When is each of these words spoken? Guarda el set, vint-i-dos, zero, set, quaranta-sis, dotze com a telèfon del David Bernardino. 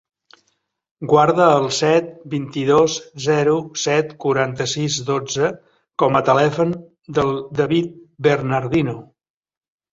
Guarda 1.09 1.49
el 1.57 1.67
set, 1.79 2.07
vint-i-dos, 2.31 2.95
zero, 3.27 3.53
set, 3.83 4.17
quaranta-sis, 4.27 4.97
dotze 5.13 5.53
com 6.05 6.19
a 6.21 6.25
telèfon 6.33 6.75
del 7.21 7.33
David 7.63 7.97
Bernardino. 8.31 9.01